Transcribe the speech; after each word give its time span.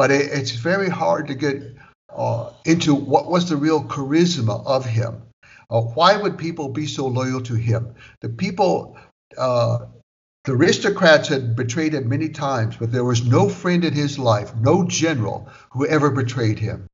but 0.00 0.10
it, 0.10 0.32
it's 0.32 0.52
very 0.52 0.88
hard 0.88 1.26
to 1.26 1.34
get 1.34 1.62
uh, 2.08 2.50
into 2.64 2.94
what 2.94 3.30
was 3.30 3.50
the 3.50 3.56
real 3.56 3.84
charisma 3.84 4.64
of 4.64 4.86
him. 4.86 5.20
Uh, 5.68 5.82
why 5.82 6.16
would 6.16 6.38
people 6.38 6.70
be 6.70 6.86
so 6.86 7.06
loyal 7.06 7.42
to 7.42 7.54
him? 7.54 7.94
The 8.22 8.30
people, 8.30 8.96
uh, 9.36 9.80
the 10.44 10.52
aristocrats 10.52 11.28
had 11.28 11.54
betrayed 11.54 11.92
him 11.92 12.08
many 12.08 12.30
times, 12.30 12.78
but 12.78 12.90
there 12.90 13.04
was 13.04 13.26
no 13.26 13.50
friend 13.50 13.84
in 13.84 13.92
his 13.92 14.18
life, 14.18 14.56
no 14.56 14.86
general 14.86 15.50
who 15.72 15.86
ever 15.86 16.10
betrayed 16.10 16.58
him. 16.58 16.86